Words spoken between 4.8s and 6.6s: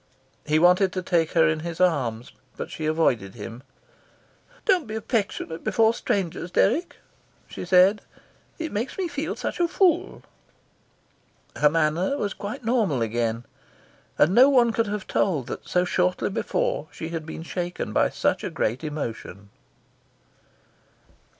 be affectionate before strangers,